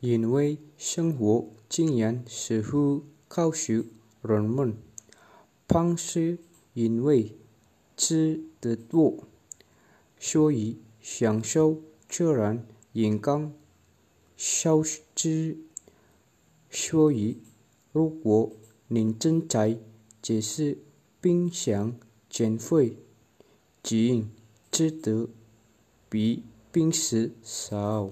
[0.00, 3.84] 因为生活经验似乎告诉
[4.22, 4.74] 人们，
[5.68, 6.38] 胖是
[6.72, 7.36] 因为
[7.96, 9.24] 吃得多，
[10.18, 13.52] 所以享受自然应该
[14.38, 14.82] 少
[15.14, 15.58] 吃；
[16.70, 17.36] 所以
[17.92, 18.50] 如果
[18.88, 19.78] 您正在
[20.22, 20.78] 解释
[21.20, 21.94] 冰箱
[22.30, 22.96] 减肥，
[23.82, 24.24] 只
[24.72, 25.28] 吃得
[26.08, 26.42] 比
[26.72, 28.10] 平时少。